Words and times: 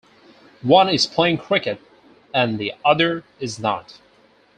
One 0.63 0.89
is 0.89 1.05
playing 1.05 1.37
cricket 1.37 1.79
and 2.33 2.57
the 2.57 2.73
other 2.83 3.23
is 3.39 3.59
not. 3.59 3.99